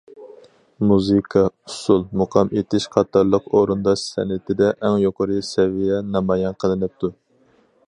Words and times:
مۇزىكا، 0.91 1.43
ئۇسسۇل، 1.49 2.01
مۇقام 2.21 2.49
ئېيتىش 2.55 2.87
قاتارلىق 2.95 3.53
ئورۇنداش 3.59 4.07
سەنئىتىدە 4.15 4.73
ئەڭ 4.81 4.99
يۇقىرى 5.05 5.39
سەۋىيە 5.53 6.03
نامايان 6.17 6.61
قىلىنىپتۇ. 6.65 7.15